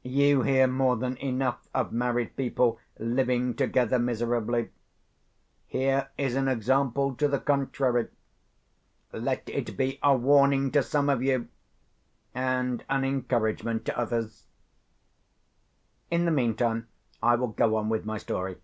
You 0.00 0.44
hear 0.44 0.66
more 0.66 0.96
than 0.96 1.18
enough 1.18 1.68
of 1.74 1.92
married 1.92 2.36
people 2.36 2.78
living 2.98 3.52
together 3.54 3.98
miserably. 3.98 4.70
Here 5.66 6.08
is 6.16 6.36
an 6.36 6.48
example 6.48 7.14
to 7.16 7.28
the 7.28 7.38
contrary. 7.38 8.08
Let 9.12 9.46
it 9.46 9.76
be 9.76 9.98
a 10.02 10.16
warning 10.16 10.70
to 10.70 10.82
some 10.82 11.10
of 11.10 11.22
you, 11.22 11.48
and 12.34 12.82
an 12.88 13.04
encouragement 13.04 13.84
to 13.84 13.98
others. 13.98 14.46
In 16.10 16.24
the 16.24 16.30
meantime, 16.30 16.88
I 17.22 17.34
will 17.34 17.48
go 17.48 17.76
on 17.76 17.90
with 17.90 18.06
my 18.06 18.16
story. 18.16 18.56